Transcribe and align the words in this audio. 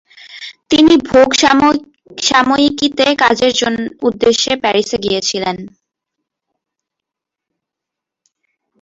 তিনি 0.69 0.93
"ভোগ" 1.09 1.29
সাময়িকীতে 2.27 3.05
কাজের 3.21 3.51
উদ্দেশ্যে 4.01 4.51
প্যারিস 4.61 4.89
গিয়েছিলেন। 5.03 5.57